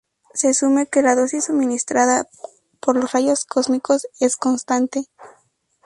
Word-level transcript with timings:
Se 0.33 0.47
asume 0.49 0.87
que 0.87 1.03
la 1.03 1.13
dosis 1.15 1.45
suministrada 1.45 2.27
por 2.79 2.95
los 2.95 3.11
rayos 3.11 3.45
cósmicos 3.45 4.07
es 4.19 4.35
constante. 4.35 5.05